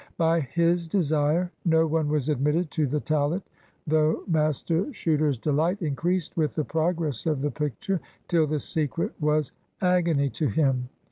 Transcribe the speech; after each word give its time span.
By 0.17 0.39
his 0.39 0.87
desire 0.87 1.51
no 1.63 1.85
one 1.85 2.07
was 2.09 2.27
admitted 2.27 2.71
to 2.71 2.87
the 2.87 2.99
tallet, 2.99 3.43
though 3.85 4.23
Master 4.27 4.85
Chuter's 4.89 5.37
delight 5.37 5.79
increased 5.83 6.35
with 6.35 6.55
the 6.55 6.63
progress 6.65 7.27
of 7.27 7.41
the 7.43 7.51
picture 7.51 8.01
till 8.27 8.47
the 8.47 8.59
secret 8.59 9.13
was 9.21 9.51
agony 9.79 10.31
to 10.31 10.47
him. 10.47 10.89